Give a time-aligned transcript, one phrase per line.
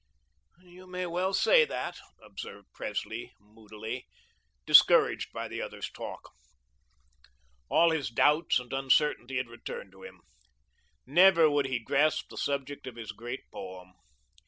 [0.63, 4.07] "You may well say that," observed Presley moodily,
[4.65, 6.31] discouraged by the other's talk.
[7.69, 10.21] All his doubts and uncertainty had returned to him.
[11.05, 13.93] Never would he grasp the subject of his great poem.